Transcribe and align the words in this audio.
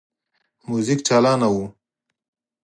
موزیک 0.67 0.99
چالانه 1.07 1.47
وو. 1.53 1.65